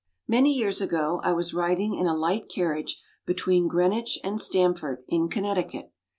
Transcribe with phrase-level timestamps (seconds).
[0.27, 5.29] Many years ago I was riding in a light carriage between Greenwich and Stamford, in
[5.29, 5.91] Connecticut.